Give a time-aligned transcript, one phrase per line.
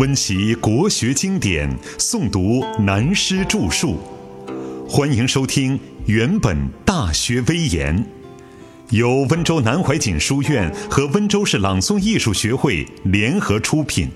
[0.00, 3.98] 温习国学经典，诵读南师著述。
[4.88, 6.56] 欢迎收听《原本
[6.86, 8.02] 大学威严》，
[8.96, 14.08] 由温州南怀瑾书院和温州市朗诵艺术学会联合出品，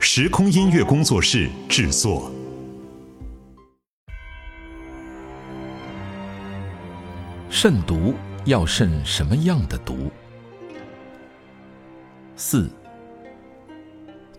[0.00, 2.28] 时空音乐工作室制作。
[7.48, 8.12] 慎独
[8.44, 10.10] 要慎什么样的独？
[12.34, 12.68] 四。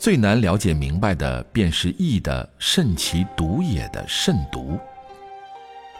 [0.04, 4.78] 最难了解明白的，便是易的“慎其独也”的“慎独”。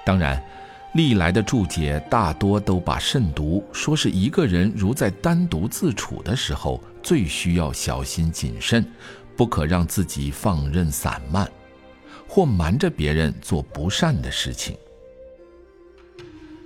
[0.04, 0.44] 当然，
[0.92, 8.86] 历来的注解大多都把慎独说是一个人如在单独自处的时候，最需要小心谨慎，
[9.38, 11.50] 不可让自己放任散漫，
[12.28, 14.76] 或瞒着别人做不善的事情。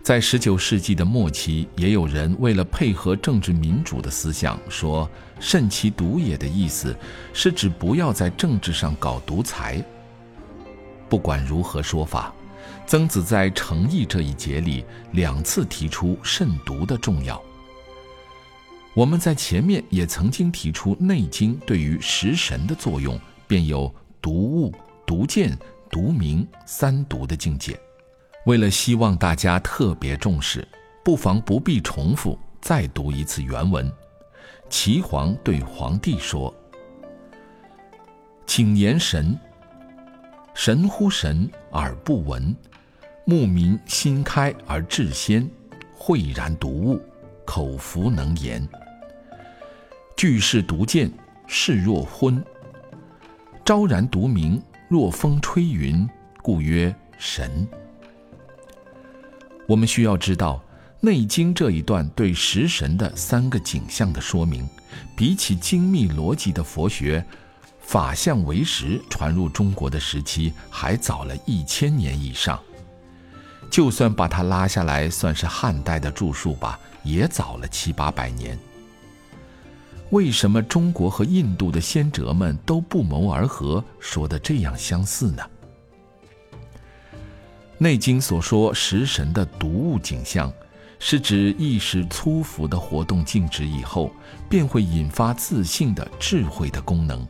[0.08, 5.06] 在十九世纪的末期，也有人为了配合政治民主的思想，说
[5.38, 6.96] “慎其独也”的意思
[7.34, 9.84] 是指不要在政治上搞独裁。
[11.10, 12.34] 不管如何说法，
[12.86, 17.44] 曾子在诚意这一节里两次提出慎独的重要。
[18.94, 24.74] 我们在前面也曾经提出《内经》对于食神的作用，便有独物、
[25.06, 25.60] 独见、
[25.90, 27.78] 独明三独的境界。
[28.48, 30.66] 为了希望大家特别重视，
[31.04, 33.92] 不妨不必重复，再读一次原文。
[34.70, 36.54] 齐皇对皇帝说
[38.48, 39.38] ：“请言神。
[40.54, 42.56] 神乎神而不闻，
[43.26, 45.46] 目民心开而志先，
[45.94, 47.02] 慧然独物，
[47.44, 48.66] 口服能言。
[50.16, 51.12] 具是独见，
[51.48, 52.42] 视若昏；
[53.66, 56.10] 昭然独明，若风吹云，
[56.42, 57.68] 故曰神。”
[59.68, 60.64] 我们需要知道，
[61.02, 64.66] 《内经》这一段对食神的三个景象的说明，
[65.16, 67.24] 比起精密逻辑的佛学，
[67.82, 72.58] 法相为实传入中国的时期还早了一千年以上。
[73.70, 78.58] 就算把它拉下来算是汉代的著述吧，也早了七八百年。
[80.12, 85.44] 为什么中国和印度的先哲们都不谋而合，说的这样相似呢？
[87.80, 90.52] 《内经》所说食神的独物景象，
[90.98, 94.12] 是指意识粗浮的活动静止以后，
[94.50, 97.26] 便会引发自信的智慧的功能，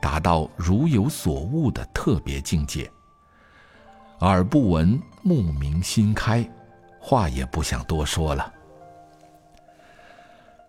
[0.00, 2.90] 达到如有所悟的特别境界。
[4.20, 6.48] 耳不闻，目明心开，
[6.98, 8.50] 话也不想多说了。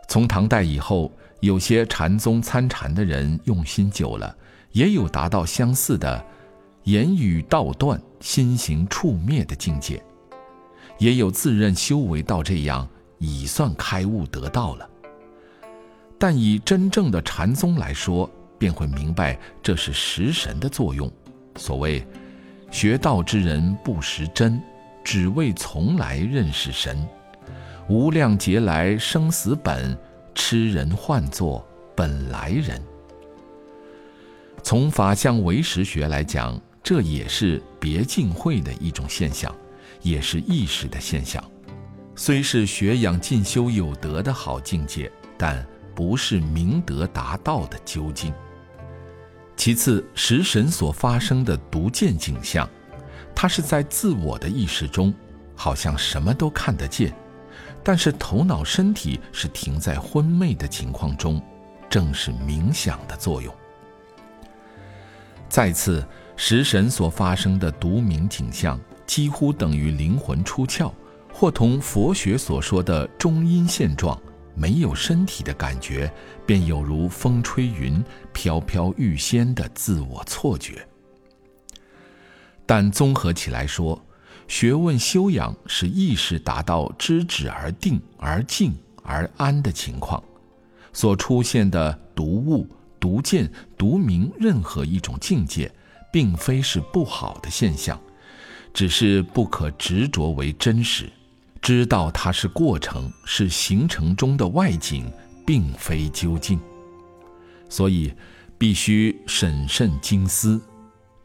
[0.10, 1.10] 从唐代以后，
[1.40, 4.36] 有些禅宗参禅的人用心久了，
[4.74, 6.26] 也有达到相似的。
[6.84, 10.04] 言语道断，心行触灭的境界，
[10.98, 12.88] 也有自认修为到这样
[13.20, 14.90] 已算开悟得道了。
[16.18, 21.12] 但以真正的禅宗来说，便会明白这是识神的作用。
[21.56, 22.04] 所谓
[22.72, 24.60] 学道之人不识真，
[25.04, 27.08] 只为从来认识神。
[27.90, 29.96] 无量劫来生死本，
[30.34, 31.64] 痴人唤作
[31.96, 32.82] 本来人。
[34.64, 36.60] 从法相唯识学来讲。
[36.84, 39.56] 这也是别尽会的一种现象，
[40.02, 41.44] 也是意识的现象。
[42.16, 45.66] 虽是学养进修有德的好境界，但
[45.96, 48.34] 不是明德达道的究竟。
[49.56, 52.68] 其次，食神所发生的独见景象，
[53.36, 55.14] 它是在自我的意识中，
[55.56, 57.14] 好像什么都看得见，
[57.84, 61.40] 但是头脑身体是停在昏昧的情况中，
[61.88, 63.54] 正是冥想的作用。
[65.48, 66.04] 再次。
[66.44, 70.92] 食神所发生的独明景象，几乎等于灵魂出窍，
[71.32, 74.20] 或同佛学所说的中阴现状，
[74.56, 76.12] 没有身体的感觉，
[76.44, 78.04] 便有如风吹云、
[78.34, 80.84] 飘飘欲仙的自我错觉。
[82.66, 84.04] 但综合起来说，
[84.48, 90.22] 学问修养是意识达到知止而定、而静而安的情况，
[90.92, 92.68] 所出现的独悟、
[93.00, 95.72] 独见、独明任何一种境界。
[96.12, 98.00] 并非是不好的现象，
[98.74, 101.10] 只是不可执着为真实，
[101.62, 105.12] 知道它是过程，是形成中的外景，
[105.46, 106.60] 并非究竟。
[107.70, 108.14] 所以，
[108.58, 110.62] 必须审慎精思，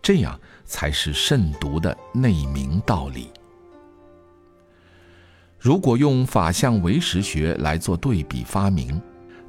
[0.00, 3.28] 这样才是慎独的内明道理。
[5.58, 8.94] 如果用法相唯识学来做对比发明，《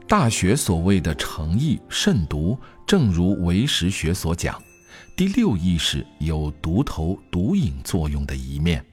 [0.08, 2.58] 大学》所谓的诚意慎独，
[2.88, 4.60] 正如唯识学所讲。
[5.18, 8.86] 第六意识有独头独影作用的一面，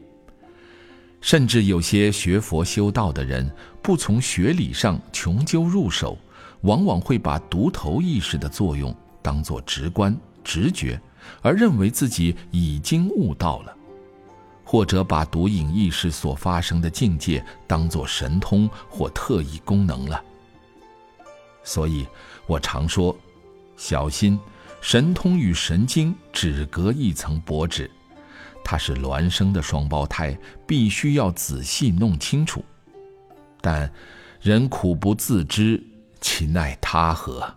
[1.20, 6.16] 甚至有些学佛修道的人不从学理上穷究入手，
[6.62, 10.98] 往往会把独头意识的作用当作直观、直觉，
[11.42, 13.76] 而认为自己已经悟到了；
[14.64, 20.24] 或者把独影意识所发生的境界当作神通或特异功能了。
[21.62, 22.06] 所以，
[22.46, 23.14] 我常说，
[23.76, 24.40] 小心，
[24.84, 27.90] 神通与神经只隔一层薄纸，
[28.62, 32.62] 它是孪生的双胞胎，必须要仔细弄清楚。
[33.62, 33.90] 但
[34.42, 35.82] 人苦不自知，
[36.20, 37.50] 其奈他何？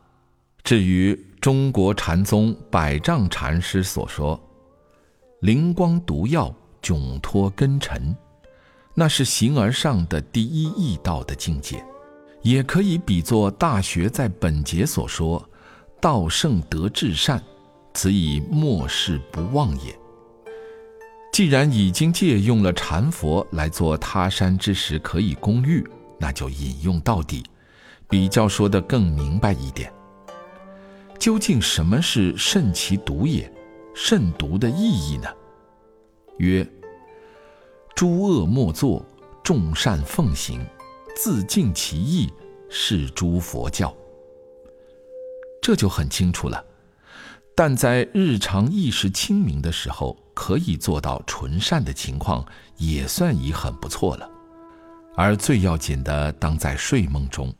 [0.63, 4.41] 至于中国禅宗百丈禅师所说
[5.41, 8.15] “灵光毒药，窘脱根尘”，
[8.95, 11.85] 那是形而上的第一义道的境界。
[12.41, 15.45] 也可以比作《大学》在本节所说
[16.07, 17.43] ：“道圣德至善，
[17.93, 19.93] 此以末世不忘也。”
[21.33, 25.85] 既然已经借用了禅佛来做他山之石可以攻玉，
[26.17, 27.43] 那就引用到底，
[28.07, 29.91] 比较说得更明白一点。
[31.19, 33.51] 究竟什么是慎其独也？
[33.93, 35.27] 慎独的意义呢？
[36.37, 36.65] 曰：
[37.93, 39.05] 诸恶莫作，
[39.43, 40.65] 众善奉行。
[41.17, 42.31] 自尽其意，
[42.69, 43.93] 是诸佛教。
[45.67, 46.63] 这就很清楚了。
[47.53, 52.45] 但在日常意识清明的时候，可以做到纯善的情况，
[52.77, 54.29] 也算已很不错了。
[55.13, 57.53] 而最要紧的，当在睡梦中，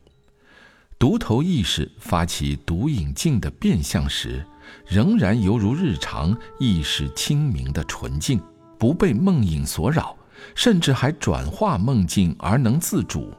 [0.98, 4.42] 独头意识发起独影镜的变相时，
[4.86, 8.40] 仍然犹如日常意识清明的纯净，
[8.80, 10.16] 不被梦影所扰，
[10.56, 13.34] 甚至还转化梦境而能自主。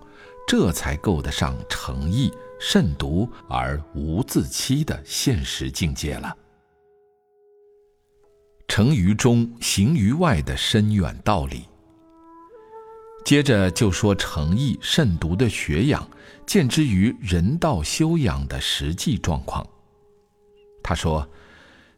[0.46, 6.36] 这才够得上诚意慎独而无自欺的现实境界了。
[8.66, 11.64] 成于中，行于外的深远道理。
[13.24, 16.08] 接着就说诚意慎独的学养，
[16.46, 19.66] 见之于人道修养的实际状况。
[20.82, 21.28] 他说：“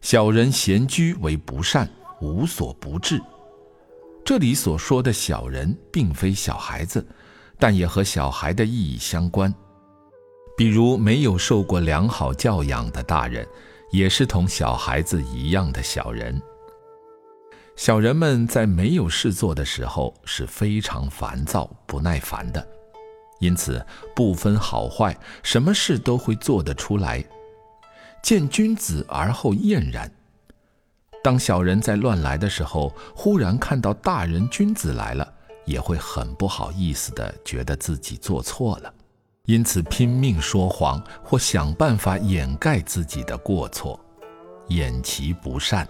[0.01, 1.89] 小人闲居为不善，
[2.21, 3.21] 无所不至。”
[4.25, 7.06] 这里所说的小人，并非小孩子。
[7.59, 9.55] 但也和小孩的意义相关，
[10.61, 13.49] 比如没有受过良好教养的大人，
[13.93, 16.39] 也是同小孩子一样的小人。
[17.77, 22.69] 小人们在没有事做的时候是非常烦躁、不耐烦的，
[23.39, 23.83] 因此
[24.15, 27.25] 不分好坏，什么事都会做得出来。
[28.23, 30.13] 见君子而后厌然。
[31.25, 35.27] 当小人在乱来的时候，忽然看到大人君子来了。
[35.65, 38.93] 也会很不好意思的，觉得自己做错了，
[39.47, 43.99] 因此拼命说谎或想办法掩盖自己的过错，
[44.69, 45.89] 掩其不善，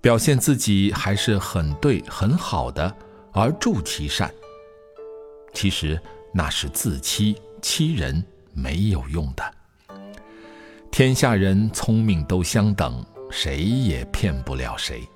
[0.00, 2.96] 表现自己还是很对很好的，
[3.32, 4.32] 而助其善。
[5.52, 6.00] 其实
[6.32, 8.24] 那是自欺欺人，
[8.54, 9.54] 没有用的。
[10.90, 15.06] 天下人聪明都相等，谁也骗不了谁。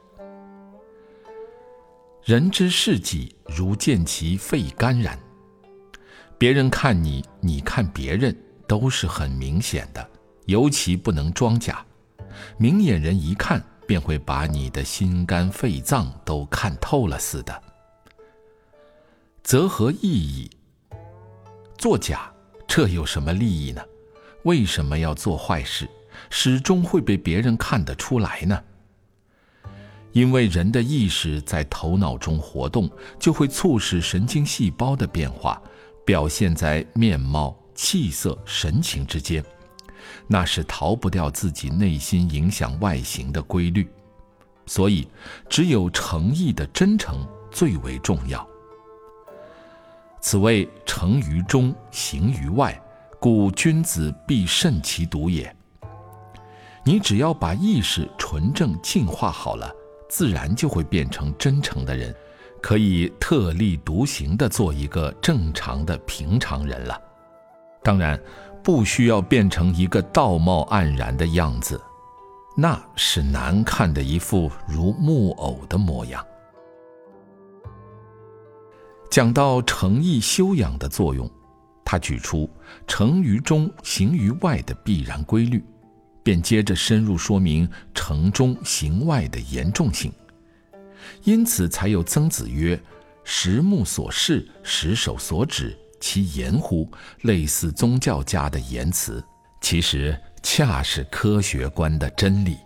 [2.23, 5.19] 人之视己，如见其肺肝然。
[6.43, 8.37] 别人看你，你看别人，
[8.67, 10.11] 都是很明显的，
[10.47, 11.87] 尤其不能装假。
[12.57, 17.63] 明眼人一看，便会把你的心肝肺脏都看透了似的。
[19.45, 20.51] 则何意义？
[21.79, 22.29] 作假，
[22.67, 23.81] 这有什么利益呢？
[24.43, 25.89] 为什么要做坏事，
[26.29, 28.61] 始终会被别人看得出来呢？
[30.11, 32.91] 因为人的意识在头脑中活动，
[33.21, 35.63] 就会促使神经细胞的变化，
[36.05, 39.45] 表现在面貌、气色、神情之间，
[40.27, 43.89] 那是逃不掉自己内心影响外形的规律。
[44.67, 45.09] 所以，
[45.49, 48.47] 只有诚意的真诚最为重要。
[50.21, 52.81] 此谓诚于中，行于外，
[53.19, 55.55] 故君子必慎其独也。
[56.85, 59.73] 你只要把意识纯正净化好了。
[60.09, 62.15] 自然就会变成真诚的人，
[62.63, 66.99] 可以特立独行的做一个正常的平常人了。
[67.83, 68.19] 当然，
[68.63, 71.79] 不需要变成一个道貌岸然的样子，
[72.57, 76.25] 那是难看的一副如木偶的模样。
[79.11, 81.29] 讲到诚意修养的作用，
[81.85, 82.49] 他举出
[82.87, 85.63] 诚于中，行于外的必然规律。
[86.25, 90.13] 便接着深入说明城中行外的严重性，
[91.25, 92.81] 因此才有曾子曰
[93.25, 96.91] ：“十目所视，十手所指，其言乎？”
[97.23, 99.25] 类似宗教家的言辞，
[99.61, 102.59] 其实恰是科学观的真理。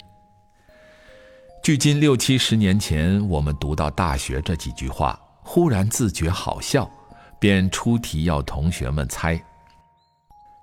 [1.62, 6.90] 距今六七十年前，我们读到《大学》这几句话，忽然自觉好笑，
[7.38, 9.42] 便出题要同学们猜：“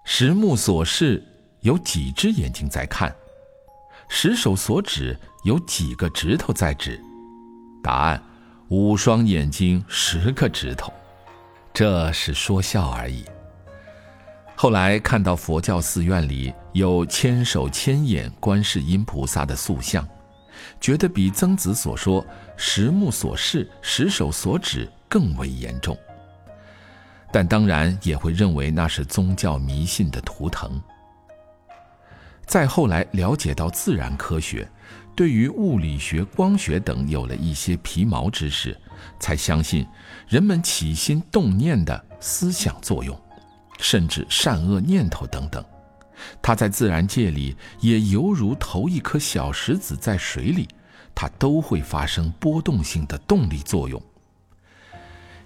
[0.05, 1.23] 十目所视。”
[1.63, 3.15] 有几只眼睛在看？
[4.09, 7.01] 十手所指有几个指头在指？
[7.83, 8.23] 答案：
[8.69, 10.91] 五双眼睛，十个指头。
[11.73, 13.25] 这是说笑而已。
[14.55, 20.07] 后来看到佛教寺院里有千手千眼观世音菩萨的塑像，
[20.79, 22.25] 觉得比曾子所说
[22.55, 25.97] 十目所视、十手所指更为严重。
[27.33, 30.81] 但当然也会认为那是宗教迷信的图腾。
[32.45, 34.69] 再后来了解到自然科学，
[35.15, 38.75] 对于物理学、光学等有了一些皮毛知识，
[39.20, 39.86] 才相信
[40.27, 43.20] 人们起心动念的思想作用，
[43.79, 45.63] 甚至善恶念头等等，
[46.41, 50.67] 它在自然界里也犹如投一颗小石子在水里，
[51.13, 54.01] 它都会发生波动性的动力作用，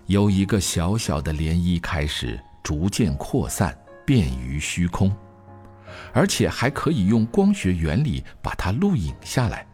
[0.06, 5.14] 由一个小小的涟漪开始，逐渐扩散，便于虚空。
[6.14, 9.66] 而且还可以用光学原理把它录影下来，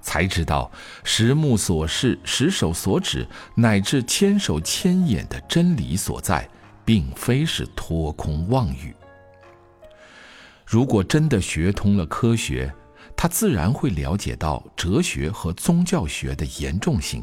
[0.00, 0.70] 才知道
[1.04, 6.48] 十目所视、十手所指，乃至千手千眼的真理所在，
[6.84, 8.94] 并非是托空妄语。
[10.66, 12.72] 如果真的学通了科学，
[13.16, 17.22] 他自然会了解到哲学和宗教学的严重性，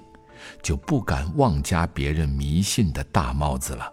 [0.61, 3.91] 就不敢妄加别人迷信的大帽子了，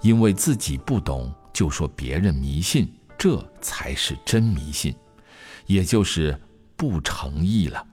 [0.00, 1.34] 因为自己不懂。
[1.52, 4.94] 就说别人迷信，这才是真迷信，
[5.66, 6.40] 也就是
[6.76, 7.86] 不诚意了。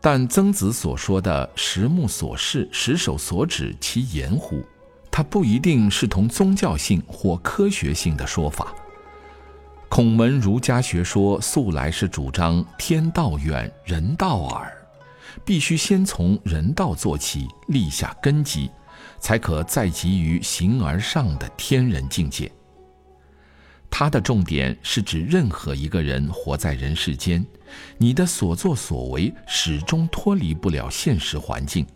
[0.00, 4.62] 但曾子所说的“十目所视，十手所指”，其言乎？
[5.10, 8.74] 它不一定是同宗教性或科学性的说法。
[9.88, 14.70] 孔门儒家学说素来是主张天道远，人道耳，
[15.44, 18.68] 必须先从人道做起，立下根基。
[19.24, 22.52] 才可再给予形而上的天人境界。
[23.88, 27.42] 它的重点是指任何一个人活在人世间，
[27.96, 31.86] 你的所作所为始终脱离不了现实环境，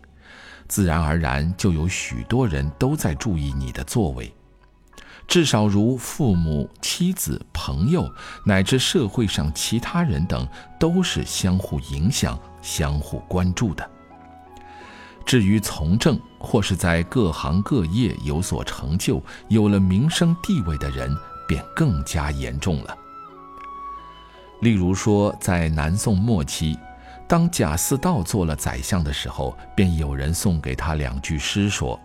[0.67, 4.33] 自然而然就有许多人都在注意你的作为，
[5.27, 8.11] 至少如父母、妻子、朋友，
[8.43, 10.47] 乃至社会上其他人等，
[10.79, 13.87] 都是相互影响、相互关注的。
[15.29, 21.15] 至于从政或是在各行各业有所成就、有了名声地位的人，
[21.47, 22.97] 便更加严重了。
[24.61, 26.75] 例如说，在南宋末期，
[27.27, 31.99] 当贾似道做了宰相的时候，便有人送给他两句诗，说：“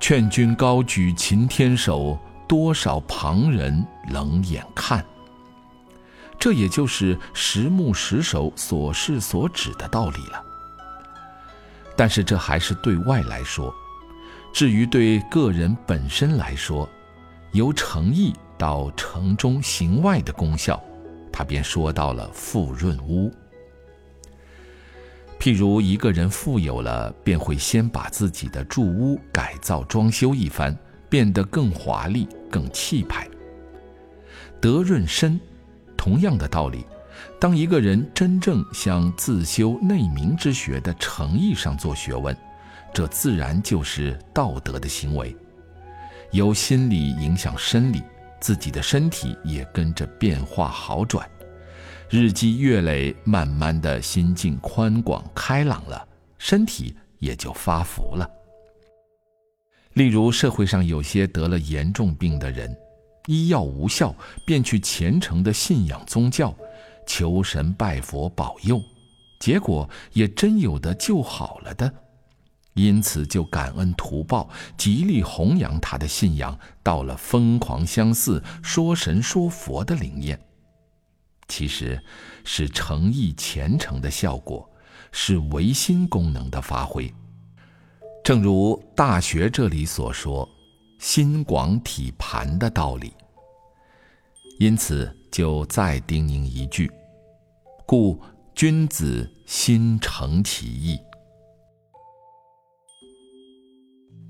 [0.00, 5.04] 劝君高举擎天手，多少旁人冷眼看。”
[6.40, 10.46] 这也就是十目十手所示所指的道理了。
[12.00, 13.74] 但是这还是对外来说，
[14.54, 16.88] 至于对个人本身来说，
[17.52, 20.82] 由诚意到城中行外的功效，
[21.30, 23.30] 他便说到了富润屋。
[25.38, 30.74] 譬如一个人富有了，便会先把自己的住屋改造装修一番，
[31.10, 33.28] 变得更华丽、更气派。
[34.58, 35.38] 德润身，
[35.98, 36.86] 同样的道理。
[37.38, 42.36] 当一个人真正向自修内明之学的诚意上做学问，
[42.92, 45.34] 这自然就是道德的行为。
[46.32, 48.02] 由心理影响生理，
[48.40, 51.28] 自己的身体也跟着变化好转。
[52.08, 56.06] 日积月累，慢慢的心境宽广开朗了，
[56.38, 58.28] 身体也就发福了。
[59.94, 62.76] 例如社会上有些得了严重病的人，
[63.26, 66.54] 医药无效，便去虔诚的信仰宗教。
[67.06, 68.80] 求神拜佛保佑，
[69.38, 71.92] 结果也真有的救好了的，
[72.74, 80.40] 因此就感恩图报，极力弘扬他的信仰，到了疯狂相似、说神说佛的灵验。
[81.48, 82.00] 其实，
[82.44, 84.70] 是诚意虔诚的效果，
[85.10, 87.12] 是唯心功能的发挥。
[88.22, 90.48] 正如《大学》这里所说
[91.00, 93.12] “心广体盘”的道理。
[94.60, 96.92] 因此，就再叮咛一句。
[97.86, 98.20] 故
[98.54, 100.98] 君子心诚其意，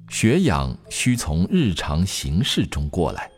[0.08, 3.28] 学养需从日常行事中过来。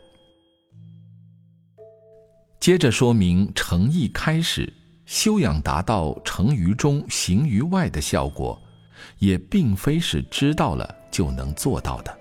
[2.59, 4.71] 接着说明诚意开始，
[5.07, 8.61] 修养达到成于中行于外的效果，
[9.17, 12.19] 也并非是知道了就能做到的。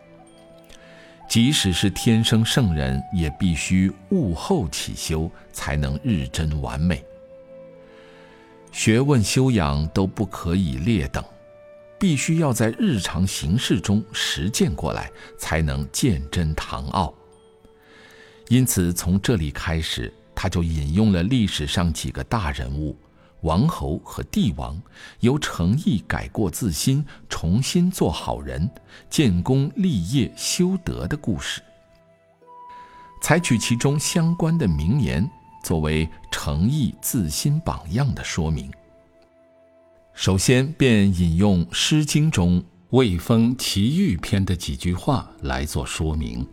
[1.32, 7.02] 即使是天生圣人，也必须悟后起修，才能日臻完美。
[8.70, 11.24] 学问修养都不可以劣等，
[11.98, 17.14] 必须要在日常行事中实践过来，才能见真堂奥。
[18.48, 22.94] 因此从这里开始，他就引用了历史上几个大人物。
[23.42, 24.80] 王侯和帝王
[25.20, 28.68] 由诚意改过自新，重新做好人、
[29.10, 31.60] 建功立业、修德的故事，
[33.20, 35.28] 采取其中相关的名言
[35.62, 38.70] 作为诚意自新榜样的说明。
[40.14, 46.46] 首先便引用《诗经》中《卫风·齐豫篇》的几句话来做说明。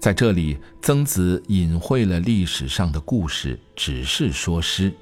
[0.00, 4.92] 在这里，曾子隐晦了历史上的故事，只是说诗。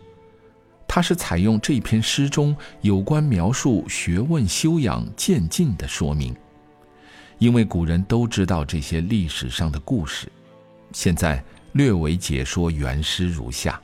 [0.95, 6.33] 他是采用这篇诗中有关描述学问修养渐进的说明，
[7.41, 10.31] 因为古人都知道这些历史上的故事，
[10.93, 13.83] 现在略为解说原诗如下：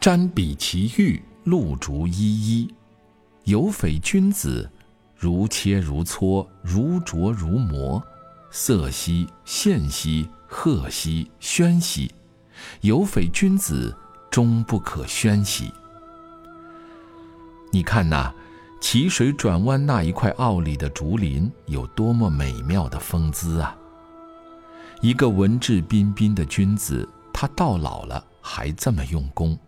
[0.00, 2.74] 瞻彼其玉，露竹依依，
[3.44, 4.68] 有匪君子，
[5.14, 8.04] 如切如磋，如琢如磨，
[8.50, 12.10] 色兮宪兮，赫兮喧兮，
[12.80, 13.96] 有匪君子。
[14.30, 15.72] 终不可宣兮。
[17.72, 18.32] 你看那
[18.80, 23.76] 奇水转弯那一块坳里的竹林，有多么美妙的风姿啊！
[25.00, 29.58] 一个文质彬彬的君子，他到老了还这么用功，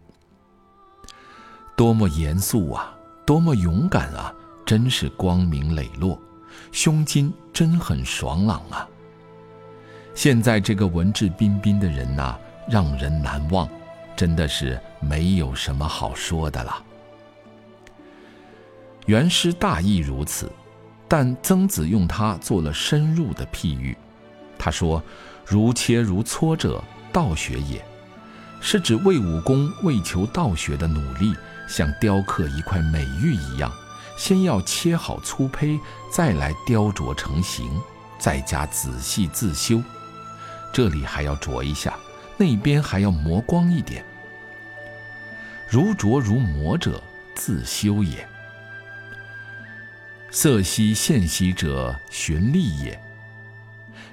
[1.76, 2.94] 多么严肃啊！
[3.26, 4.32] 多么勇敢啊！
[4.64, 6.18] 真是光明磊落，
[6.72, 8.88] 胸襟真很爽朗啊！
[10.14, 12.38] 现在这个文质彬彬的人呐，
[12.70, 13.68] 让人难忘。
[14.18, 16.82] 真的是没有什么好说的了。
[19.06, 20.50] 原诗大意如此，
[21.06, 23.96] 但曾子用它做了深入的譬喻。
[24.58, 25.00] 他说
[25.46, 26.82] ：“如切如磋者，
[27.12, 27.80] 道学也。”
[28.60, 31.32] 是指魏武功为求道学的努力，
[31.68, 33.70] 像雕刻一块美玉一样，
[34.16, 35.78] 先要切好粗胚，
[36.12, 37.70] 再来雕琢成形，
[38.18, 39.80] 再加仔细自修。
[40.72, 41.96] 这里还要琢一下。
[42.40, 44.04] 那边还要磨光一点。
[45.70, 47.02] 如琢如磨者，
[47.34, 48.26] 自修也。
[50.30, 52.98] 色兮宪兮者，循吏也。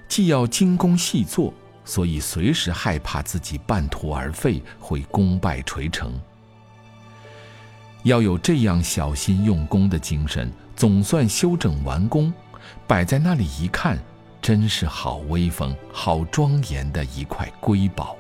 [0.08, 1.54] 既要精工细作，
[1.86, 6.14] 所以随时害怕自己半途而废，会功败垂成。
[8.04, 12.34] 要有这样小心用功的精神，总算修整完工，
[12.86, 13.98] 摆在那里一看。
[14.42, 18.16] 真是好威风、好庄严的一块瑰宝，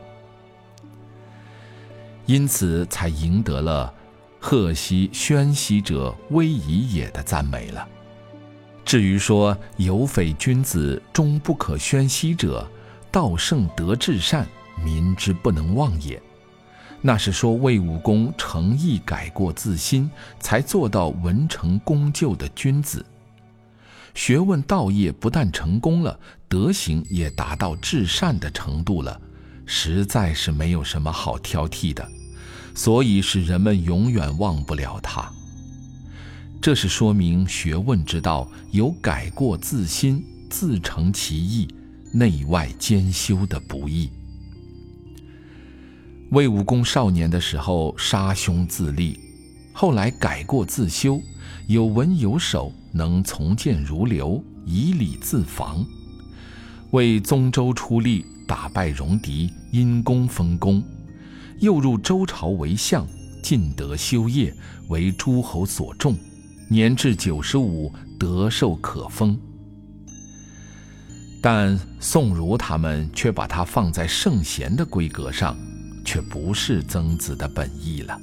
[2.25, 3.93] 因此才赢得了
[4.39, 7.87] “贺兮宣兮者，威仪也”的赞美了。
[8.83, 12.67] 至于说“有匪君子，终不可宣兮者，
[13.11, 14.47] 道圣德至善，
[14.83, 16.21] 民之不能忘也”，
[17.01, 20.09] 那是说魏武公诚意改过自新，
[20.39, 23.05] 才做到文成功就的君子。
[24.13, 29.19] 学问道业不但成功了，德行也达到至善的程度了，
[29.65, 32.07] 实在是没有什么好挑剔的，
[32.73, 35.31] 所以使人们永远忘不了他。
[36.61, 41.67] 这是说明学问之道有改过自新、自成其意、
[42.13, 44.09] 内外兼修的不易。
[46.31, 49.19] 魏武公少年的时候杀兄自立，
[49.73, 51.21] 后来改过自修，
[51.67, 52.71] 有文有手。
[52.95, 55.85] 能从谏如流，以礼自防，
[56.91, 60.83] 为宗周出力，打败戎狄，因功封公，
[61.59, 63.07] 又入周朝为相，
[63.41, 64.53] 尽德修业，
[64.89, 66.17] 为诸侯所重，
[66.69, 69.39] 年至九十五，德寿可封。
[71.41, 75.55] 但宋儒他们却把他放在圣贤的规格上，
[76.03, 78.19] 却不是曾子的本意了。